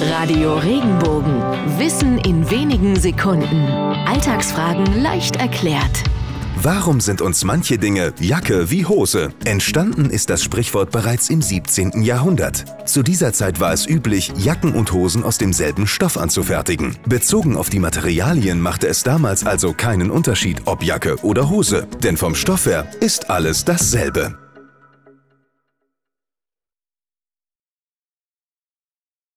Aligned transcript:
Radio 0.00 0.54
Regenbogen. 0.54 1.40
Wissen 1.78 2.18
in 2.18 2.50
wenigen 2.50 2.96
Sekunden. 2.96 3.66
Alltagsfragen 4.06 5.02
leicht 5.02 5.36
erklärt. 5.36 6.02
Warum 6.56 7.00
sind 7.00 7.20
uns 7.20 7.44
manche 7.44 7.78
Dinge 7.78 8.12
Jacke 8.20 8.70
wie 8.70 8.86
Hose? 8.86 9.32
Entstanden 9.44 10.10
ist 10.10 10.30
das 10.30 10.42
Sprichwort 10.42 10.90
bereits 10.90 11.30
im 11.30 11.42
17. 11.42 12.02
Jahrhundert. 12.02 12.64
Zu 12.88 13.02
dieser 13.02 13.32
Zeit 13.32 13.60
war 13.60 13.72
es 13.72 13.86
üblich, 13.86 14.32
Jacken 14.36 14.72
und 14.74 14.92
Hosen 14.92 15.22
aus 15.24 15.38
demselben 15.38 15.86
Stoff 15.86 16.16
anzufertigen. 16.16 16.96
Bezogen 17.06 17.56
auf 17.56 17.68
die 17.68 17.80
Materialien 17.80 18.60
machte 18.60 18.88
es 18.88 19.02
damals 19.02 19.46
also 19.46 19.72
keinen 19.74 20.10
Unterschied, 20.10 20.62
ob 20.64 20.82
Jacke 20.82 21.16
oder 21.22 21.50
Hose, 21.50 21.86
denn 22.02 22.16
vom 22.16 22.34
Stoff 22.34 22.66
her 22.66 22.86
ist 23.00 23.30
alles 23.30 23.64
dasselbe. 23.64 24.43